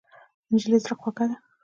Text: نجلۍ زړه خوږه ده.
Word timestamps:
نجلۍ 0.51 0.77
زړه 0.83 0.95
خوږه 0.99 1.25
ده. 1.29 1.35